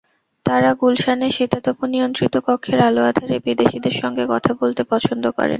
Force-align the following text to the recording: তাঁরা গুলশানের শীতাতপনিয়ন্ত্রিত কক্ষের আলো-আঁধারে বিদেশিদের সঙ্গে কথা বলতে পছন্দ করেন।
তাঁরা 0.45 0.71
গুলশানের 0.73 1.31
শীতাতপনিয়ন্ত্রিত 1.31 2.35
কক্ষের 2.39 2.79
আলো-আঁধারে 2.79 3.37
বিদেশিদের 3.39 3.95
সঙ্গে 4.01 4.23
কথা 4.29 4.51
বলতে 4.61 4.81
পছন্দ 4.83 5.23
করেন। 5.29 5.49